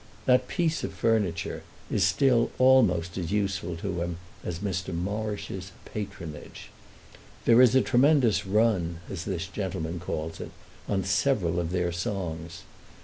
[0.25, 4.95] That piece of furniture is still almost as useful to him as Mr.
[4.95, 6.71] Morrish's patronage.
[7.45, 10.49] There is a tremendous run, as this gentlemen calls it,
[10.87, 12.63] on several of their songs.